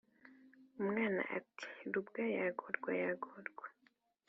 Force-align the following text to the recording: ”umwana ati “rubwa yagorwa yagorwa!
”umwana 0.79 1.21
ati 1.37 1.69
“rubwa 1.93 2.21
yagorwa 2.37 2.91
yagorwa! 3.03 3.65